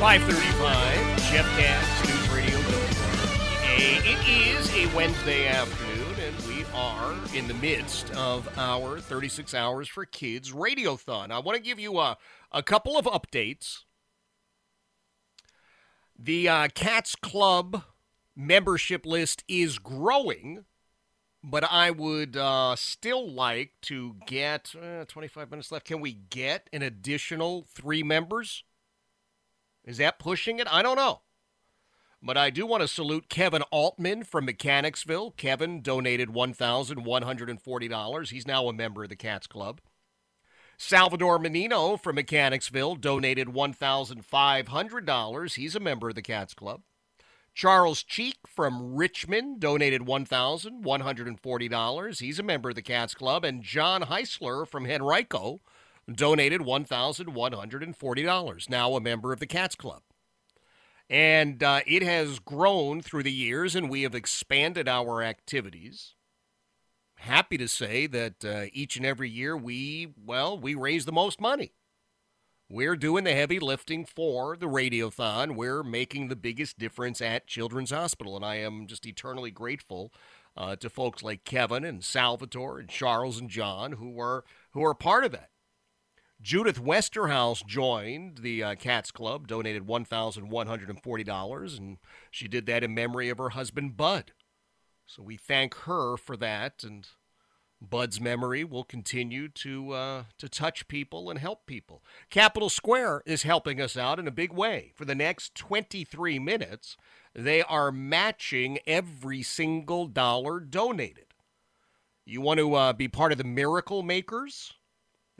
[0.00, 2.58] 535, Jeff Katz, News Radio.
[3.76, 9.88] It is a Wednesday afternoon, and we are in the midst of our 36 Hours
[9.88, 11.30] for Kids Radiothon.
[11.30, 12.16] I want to give you a,
[12.50, 13.80] a couple of updates.
[16.18, 17.82] The uh, Cats Club
[18.34, 20.64] membership list is growing,
[21.44, 25.84] but I would uh, still like to get uh, 25 minutes left.
[25.84, 28.64] Can we get an additional three members?
[29.90, 30.68] Is that pushing it?
[30.70, 31.22] I don't know.
[32.22, 35.32] But I do want to salute Kevin Altman from Mechanicsville.
[35.32, 38.30] Kevin donated $1,140.
[38.30, 39.80] He's now a member of the Cats Club.
[40.78, 45.54] Salvatore Menino from Mechanicsville donated $1,500.
[45.56, 46.82] He's a member of the Cats Club.
[47.52, 52.20] Charles Cheek from Richmond donated $1,140.
[52.20, 53.44] He's a member of the Cats Club.
[53.44, 55.60] And John Heisler from Henrico
[56.16, 60.02] donated $1,140, now a member of the Cats Club.
[61.08, 66.14] And uh, it has grown through the years, and we have expanded our activities.
[67.16, 71.40] Happy to say that uh, each and every year we, well, we raise the most
[71.40, 71.72] money.
[72.72, 75.56] We're doing the heavy lifting for the Radiothon.
[75.56, 80.12] We're making the biggest difference at Children's Hospital, and I am just eternally grateful
[80.56, 84.94] uh, to folks like Kevin and Salvatore and Charles and John who are who are
[84.94, 85.50] part of that.
[86.42, 91.98] Judith Westerhouse joined the uh, Cats Club, donated $1,140, and
[92.30, 94.32] she did that in memory of her husband, Bud.
[95.04, 97.06] So we thank her for that, and
[97.82, 102.02] Bud's memory will continue to uh, to touch people and help people.
[102.30, 104.92] Capital Square is helping us out in a big way.
[104.94, 106.96] For the next 23 minutes,
[107.34, 111.34] they are matching every single dollar donated.
[112.24, 114.74] You want to uh, be part of the Miracle Makers?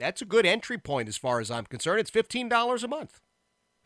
[0.01, 1.99] That's a good entry point as far as I'm concerned.
[1.99, 3.21] It's $15 a month.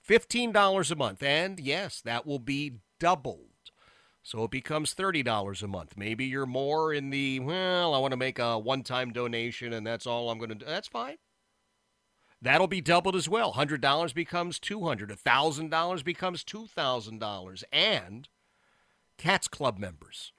[0.08, 1.22] $15 a month.
[1.22, 3.50] And yes, that will be doubled.
[4.24, 5.98] So it becomes $30 a month.
[5.98, 9.86] Maybe you're more in the, well, I want to make a one time donation and
[9.86, 10.66] that's all I'm going to do.
[10.66, 11.18] That's fine.
[12.42, 13.52] That'll be doubled as well.
[13.54, 15.22] $100 becomes $200.
[15.22, 17.64] $1,000 becomes $2,000.
[17.74, 18.30] And
[19.18, 20.32] Cats Club members,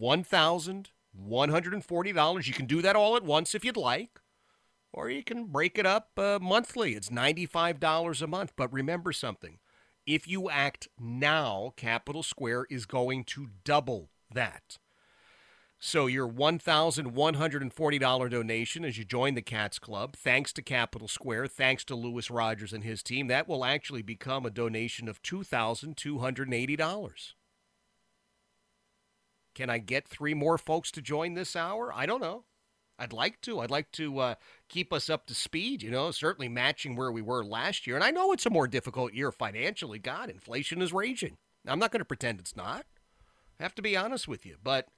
[0.00, 2.46] $1,140.
[2.46, 4.20] You can do that all at once if you'd like
[4.92, 6.94] or you can break it up uh, monthly.
[6.94, 8.52] It's $95 a month.
[8.56, 9.58] But remember something
[10.06, 14.78] if you act now, Capital Square is going to double that.
[15.78, 21.84] So your $1,140 donation as you join the Cats Club, thanks to Capital Square, thanks
[21.84, 27.32] to Louis Rogers and his team, that will actually become a donation of $2,280.
[29.54, 31.92] Can I get three more folks to join this hour?
[31.94, 32.44] I don't know.
[32.98, 33.60] I'd like to.
[33.60, 34.34] I'd like to uh,
[34.68, 37.96] keep us up to speed, you know, certainly matching where we were last year.
[37.96, 39.98] And I know it's a more difficult year financially.
[39.98, 41.36] God, inflation is raging.
[41.66, 42.86] I'm not going to pretend it's not.
[43.60, 44.56] I have to be honest with you.
[44.62, 44.88] But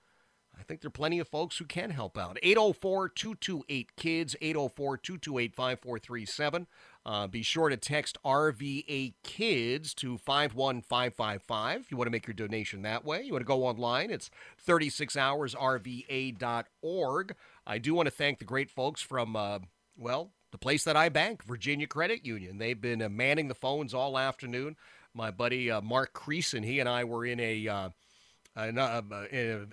[0.58, 2.38] I think there are plenty of folks who can help out.
[2.42, 6.66] 804 228 KIDS, 804 228 5437.
[7.06, 12.34] Uh, be sure to text RVA Kids to 51555 if you want to make your
[12.34, 13.22] donation that way.
[13.22, 14.30] You want to go online, it's
[14.66, 17.34] 36hoursrva.org.
[17.68, 19.58] I do want to thank the great folks from, uh,
[19.96, 22.56] well, the place that I bank, Virginia Credit Union.
[22.56, 24.76] They've been uh, manning the phones all afternoon.
[25.12, 27.88] My buddy uh, Mark Creason, he and I were in a uh,
[28.56, 29.02] an, uh,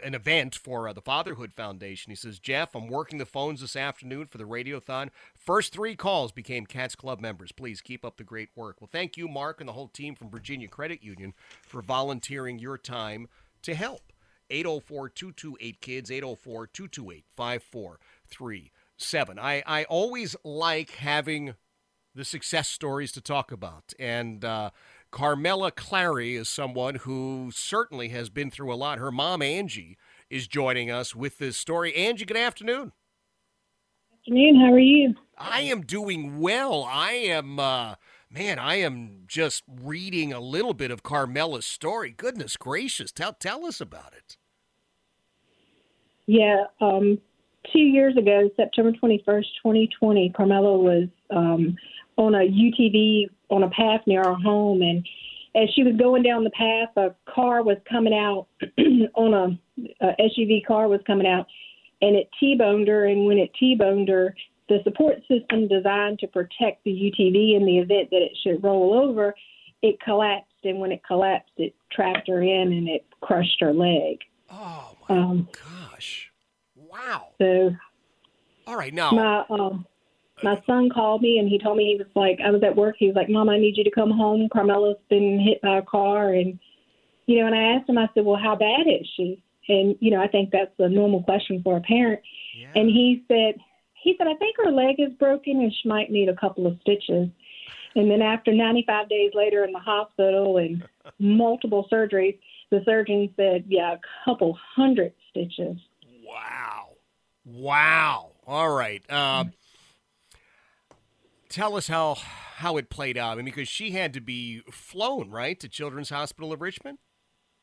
[0.04, 2.12] an event for uh, the Fatherhood Foundation.
[2.12, 5.10] He says, Jeff, I'm working the phones this afternoon for the Radiothon.
[5.34, 7.52] First three calls became Cats Club members.
[7.52, 8.78] Please keep up the great work.
[8.80, 11.34] Well, thank you, Mark, and the whole team from Virginia Credit Union
[11.64, 13.28] for volunteering your time
[13.64, 14.14] to help.
[14.50, 19.40] 804 228 KIDS, 804 228 5437.
[19.40, 21.56] I, I always like having
[22.16, 23.94] the success stories to talk about.
[24.00, 24.72] And uh,
[25.12, 28.98] Carmela Clary is someone who certainly has been through a lot.
[28.98, 29.98] Her mom, Angie,
[30.30, 31.94] is joining us with this story.
[31.94, 32.94] Angie, good afternoon.
[34.28, 34.60] Good Afternoon.
[34.60, 35.14] How are you?
[35.38, 36.84] I am doing well.
[36.84, 37.96] I am, uh,
[38.30, 42.12] man, I am just reading a little bit of Carmela's story.
[42.12, 43.12] Goodness gracious.
[43.12, 44.38] Tell, tell us about it.
[46.28, 46.66] Yeah.
[46.82, 47.20] Um,
[47.72, 51.76] two years ago, September 21st, 2020, Carmela was um,
[52.18, 55.06] on a UTV on a path near our home, and
[55.56, 58.48] as she was going down the path, a car was coming out
[59.16, 61.48] on a, a SUV car was coming out,
[62.02, 63.06] and it T-boned her.
[63.06, 64.36] And when it T-boned her,
[64.68, 68.94] the support system designed to protect the UTV in the event that it should roll
[68.94, 69.36] over,
[69.82, 70.52] it collapsed.
[70.64, 74.20] And when it collapsed, it trapped her in and it crushed her leg.
[74.50, 76.32] Oh my um, gosh!
[76.76, 77.28] Wow.
[77.40, 77.76] So,
[78.66, 79.86] all right, now my um,
[80.44, 82.96] my son called me and he told me he was like, I was at work.
[82.98, 84.50] He was like, Mom, I need you to come home.
[84.52, 86.34] Carmela's been hit by a car.
[86.34, 86.60] And,
[87.26, 89.42] you know, and I asked him, I said, Well, how bad is she?
[89.68, 92.22] And, you know, I think that's a normal question for a parent.
[92.56, 92.72] Yeah.
[92.76, 93.56] And he said,
[94.06, 96.78] he said, I think her leg is broken and she might need a couple of
[96.82, 97.28] stitches.
[97.96, 100.88] And then after 95 days later in the hospital and
[101.20, 102.38] multiple surgeries,
[102.70, 105.78] the surgeon said, yeah, a couple hundred stitches.
[106.24, 106.90] Wow.
[107.44, 108.34] Wow.
[108.46, 109.02] All right.
[109.12, 109.54] Um,
[111.50, 112.16] tell us how
[112.58, 113.34] how it played out.
[113.34, 117.00] I mean, because she had to be flown right to Children's Hospital of Richmond.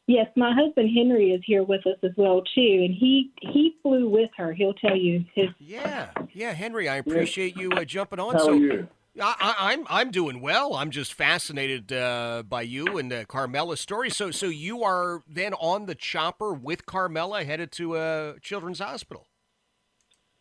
[0.08, 4.08] Yes, my husband Henry is here with us as well too, and he he flew
[4.08, 4.52] with her.
[4.52, 5.48] He'll tell you his.
[5.60, 8.34] Yeah, yeah, Henry, I appreciate you uh, jumping on.
[8.34, 8.88] How so, are you?
[9.20, 10.74] I, am I'm, I'm doing well.
[10.74, 14.10] I'm just fascinated uh, by you and uh, Carmela's story.
[14.10, 18.80] So so you are then on the chopper with Carmela headed to a uh, Children's
[18.80, 19.28] Hospital.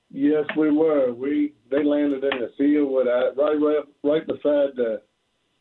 [0.10, 1.14] Yes, we were.
[1.14, 5.02] We they landed in the field with uh, right right right beside the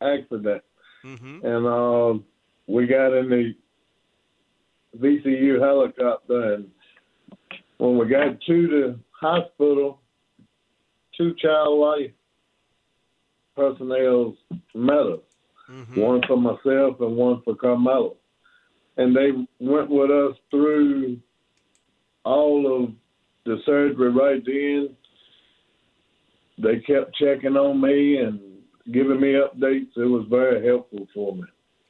[0.01, 0.63] accident,
[1.05, 1.45] mm-hmm.
[1.45, 2.25] and um,
[2.67, 3.53] we got in the
[4.97, 6.67] VCU helicopter, and
[7.77, 9.99] when we got to the hospital,
[11.17, 12.11] two child life
[13.55, 14.35] personnel
[14.73, 15.19] met us,
[15.69, 15.99] mm-hmm.
[15.99, 18.11] one for myself and one for Carmela,
[18.97, 21.19] and they went with us through
[22.23, 22.91] all of
[23.45, 24.95] the surgery right then.
[26.57, 28.39] They kept checking on me and
[28.93, 29.97] giving me updates.
[29.97, 31.43] It was very helpful for me.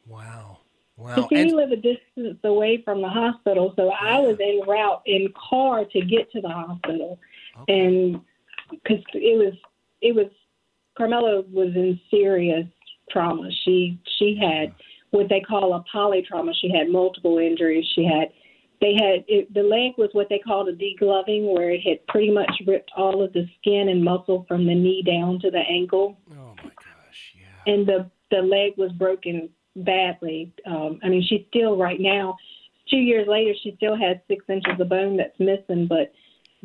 [0.08, 0.61] Wow.
[1.02, 1.28] Wow.
[1.32, 5.84] We live a distance away from the hospital, so I was en route in car
[5.84, 7.20] to get to the hospital,
[7.62, 7.80] okay.
[7.80, 8.22] and
[8.70, 9.56] because it was
[10.02, 10.28] it was
[10.96, 12.68] Carmela was in serious
[13.10, 13.50] trauma.
[13.66, 14.76] She she had
[15.10, 16.54] what they call a polytrauma.
[16.62, 17.86] She had multiple injuries.
[17.96, 18.30] She had
[18.80, 22.30] they had it, the leg was what they called a degloving, where it had pretty
[22.32, 26.16] much ripped all of the skin and muscle from the knee down to the ankle.
[26.32, 27.36] Oh my gosh!
[27.36, 27.74] Yeah.
[27.74, 30.54] And the the leg was broken badly.
[30.66, 32.38] Um, I mean, she's still right now.
[32.90, 36.12] Two years later, she still has six inches of bone that's missing, but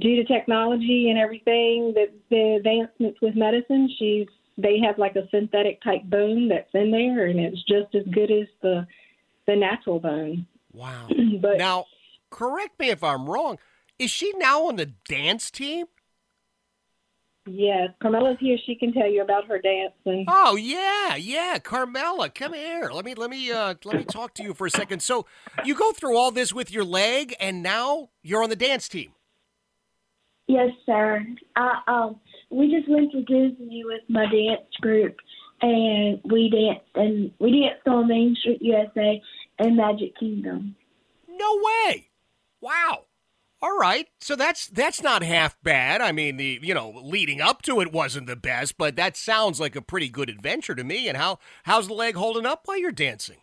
[0.01, 4.27] due to technology and everything, the, the advancements with medicine, she's
[4.59, 8.31] they have like a synthetic type bone that's in there, and it's just as good
[8.31, 8.87] as the
[9.47, 10.47] the natural bone.
[10.73, 11.09] Wow!
[11.41, 11.85] but now
[12.31, 13.59] correct me if I'm wrong.
[13.99, 15.87] Is she now on the dance team?
[17.47, 18.59] Yes, Carmela's here.
[18.67, 20.25] She can tell you about her dancing.
[20.29, 22.91] Oh yeah, yeah, Carmela, come here.
[22.93, 25.01] Let me let me uh, let me talk to you for a second.
[25.01, 25.27] So
[25.65, 29.13] you go through all this with your leg, and now you're on the dance team.
[30.49, 31.25] Yes, sir.
[31.57, 32.21] I, um,
[32.51, 35.17] we just went to Disney with my dance group,
[35.63, 39.23] and we danced and we danced on Main Street USA
[39.59, 40.75] and Magic Kingdom.
[41.29, 42.09] No way!
[42.61, 43.06] Wow.
[43.67, 44.07] All right.
[44.21, 46.01] So that's that's not half bad.
[46.01, 49.59] I mean, the you know, leading up to it wasn't the best, but that sounds
[49.59, 51.09] like a pretty good adventure to me.
[51.09, 53.39] And how how's the leg holding up while you're dancing?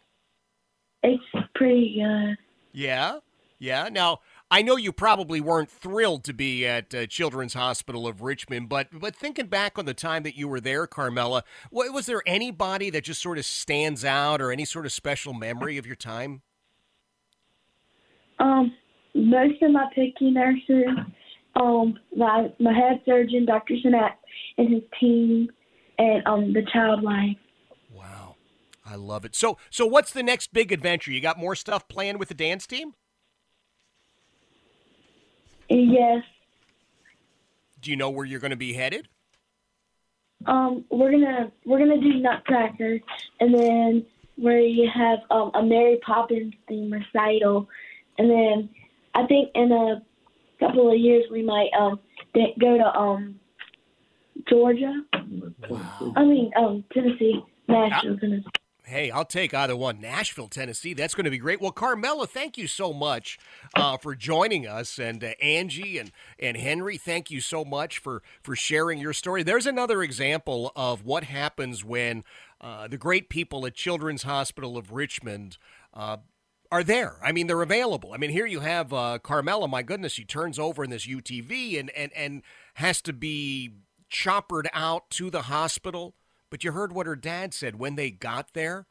[1.04, 1.22] It's
[1.56, 2.38] pretty good.
[2.72, 3.20] Yeah.
[3.60, 3.90] Yeah.
[3.92, 8.70] Now, I know you probably weren't thrilled to be at uh, Children's Hospital of Richmond,
[8.70, 12.90] but but thinking back on the time that you were there, Carmela, was there anybody
[12.92, 16.44] that just sort of stands out or any sort of special memory of your time?
[18.40, 18.74] Um,
[19.14, 20.88] most of my PICU nurses,
[21.56, 23.76] um, my my head surgeon, Dr.
[23.76, 24.14] Sinak,
[24.58, 25.50] and his team,
[25.98, 27.38] and um, the child life.
[27.94, 28.36] Wow,
[28.86, 29.36] I love it.
[29.36, 31.12] So, so what's the next big adventure?
[31.12, 32.94] You got more stuff planned with the dance team?
[35.70, 36.24] Yes.
[37.80, 39.08] Do you know where you're going to be headed?
[40.46, 43.00] Um, we're gonna we're gonna do Nutcracker,
[43.40, 44.06] and then
[44.38, 47.70] we have um, a Mary Poppins theme recital,
[48.18, 48.70] and then
[49.16, 50.02] I think in a
[50.60, 52.00] couple of years we might um,
[52.60, 53.40] go to um
[54.50, 54.94] Georgia.
[56.16, 58.46] I mean um Tennessee, Nashville, Tennessee.
[58.86, 60.02] Hey, I'll take either one.
[60.02, 60.94] Nashville, Tennessee.
[60.94, 61.62] That's going to be great.
[61.62, 63.40] Well, Carmela, thank you so much
[63.76, 68.22] uh, for joining us, and uh, Angie and and Henry, thank you so much for
[68.42, 69.42] for sharing your story.
[69.42, 72.26] There's another example of what happens when
[72.60, 75.58] uh, the great people at Children's Hospital of Richmond.
[76.74, 77.18] Are there?
[77.24, 78.14] I mean, they're available.
[78.14, 79.68] I mean, here you have uh, Carmela.
[79.68, 82.42] My goodness, she turns over in this UTV and and and
[82.76, 83.72] has to be
[84.10, 86.16] choppered out to the hospital
[86.54, 88.86] but you heard what her dad said when they got there.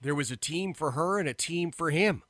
[0.00, 2.22] There was a team for her and a team for him.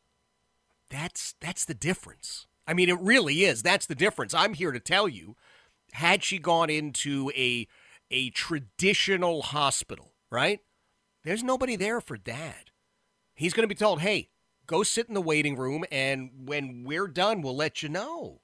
[0.88, 2.46] That's that's the difference.
[2.66, 3.62] I mean, it really is.
[3.62, 4.32] That's the difference.
[4.32, 5.36] I'm here to tell you.
[5.92, 7.68] Had she gone into a
[8.10, 10.60] a traditional hospital, right?
[11.22, 12.70] There's nobody there for dad.
[13.34, 14.30] He's going to be told, "Hey,
[14.66, 18.40] go sit in the waiting room, and when we're done, we'll let you know."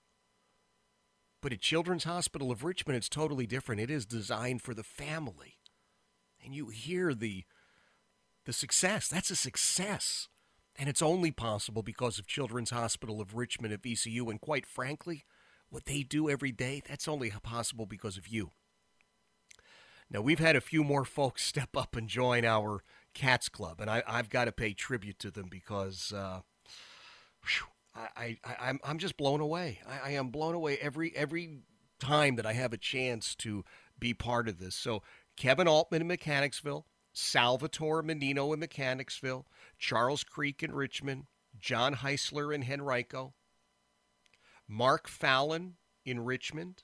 [1.41, 3.81] But at Children's Hospital of Richmond, it's totally different.
[3.81, 5.59] It is designed for the family
[6.49, 7.45] and you hear the
[8.45, 9.09] the success.
[9.09, 10.29] That's a success.
[10.77, 14.31] And it's only possible because of Children's Hospital of Richmond at VCU.
[14.31, 15.25] And quite frankly,
[15.69, 18.53] what they do every day, that's only possible because of you.
[20.09, 22.83] Now, we've had a few more folks step up and join our
[23.15, 26.41] Cats Club, and I, have got to pay tribute to them because uh,
[27.43, 29.81] whew, I, I, I'm, I'm just blown away.
[29.87, 31.61] I, I am blown away every, every
[31.99, 33.65] time that I have a chance to
[33.99, 34.75] be part of this.
[34.75, 35.03] So
[35.37, 39.47] Kevin Altman in Mechanicsville, Salvatore Menino in Mechanicsville,
[39.79, 41.27] Charles Creek in Richmond,
[41.59, 43.35] John Heisler in Henrico,
[44.69, 45.75] Mark Fallon
[46.05, 46.83] in Richmond,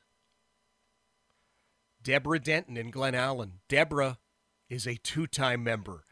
[2.02, 3.60] Deborah Denton in Glen Allen.
[3.68, 4.18] Deborah
[4.68, 6.04] is a two time member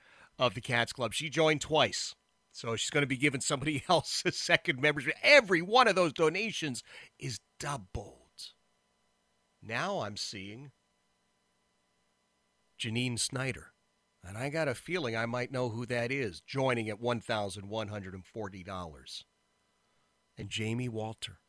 [0.42, 1.14] of the Cats Club.
[1.14, 2.16] She joined twice.
[2.50, 5.14] So she's going to be giving somebody else a second membership.
[5.22, 6.82] Every one of those donations
[7.18, 8.18] is doubled.
[9.62, 10.72] Now I'm seeing
[12.78, 13.68] Janine Snyder.
[14.25, 19.25] And I got a feeling I might know who that is, joining at $1,140.
[20.38, 21.40] And Jamie Walter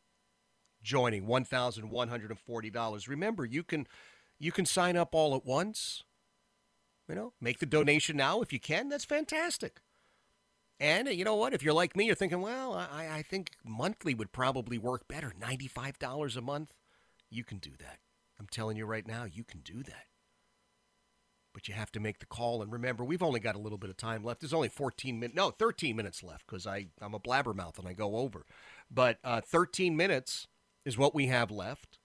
[0.83, 3.07] joining $1,140.
[3.07, 3.87] Remember, you can
[4.37, 6.03] you can sign up all at once.
[7.09, 8.89] You know, make the donation now if you can.
[8.89, 9.81] That's fantastic.
[10.79, 11.53] And you know what?
[11.53, 15.33] If you're like me, you're thinking, well, I, I think monthly would probably work better.
[15.39, 16.73] $95 a month.
[17.29, 17.99] You can do that.
[18.39, 20.05] I'm telling you right now, you can do that
[21.53, 22.61] but you have to make the call.
[22.61, 24.41] And remember, we've only got a little bit of time left.
[24.41, 28.17] There's only 14 minutes, no, 13 minutes left because I'm a blabbermouth and I go
[28.17, 28.45] over.
[28.89, 30.47] But uh, 13 minutes
[30.85, 31.99] is what we have left.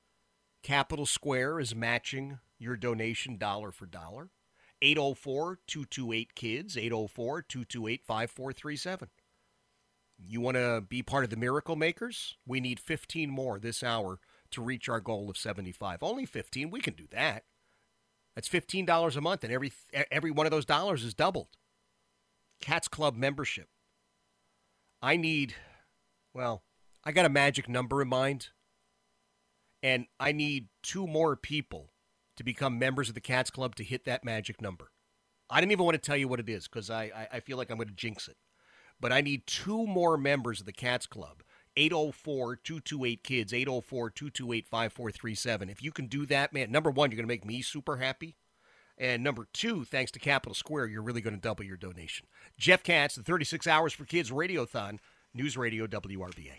[0.63, 4.29] Capital Square is matching your donation dollar for dollar.
[4.81, 9.09] 804 228 KIDS, 804 228 5437.
[10.27, 12.37] You want to be part of the Miracle Makers?
[12.47, 14.19] We need 15 more this hour
[14.51, 16.03] to reach our goal of 75.
[16.03, 16.71] Only 15.
[16.71, 17.45] We can do that.
[18.35, 19.73] That's $15 a month, and every,
[20.11, 21.49] every one of those dollars is doubled.
[22.61, 23.69] Cats Club membership.
[25.01, 25.55] I need,
[26.35, 26.63] well,
[27.05, 28.49] I got a magic number in mind,
[29.83, 31.91] and I need two more people
[32.39, 34.91] to become members of the Cats Club to hit that magic number.
[35.51, 37.57] I didn't even want to tell you what it is because I, I, I feel
[37.57, 38.37] like I'm going to jinx it.
[39.01, 41.43] But I need two more members of the Cats Club
[41.77, 45.71] 804 228 kids, 804 228 5437.
[45.71, 48.37] If you can do that, man, number one, you're going to make me super happy.
[48.97, 52.27] And number two, thanks to Capital Square, you're really going to double your donation.
[52.59, 54.99] Jeff Katz, the 36 Hours for Kids Radiothon,
[55.35, 56.59] News Radio WRVA.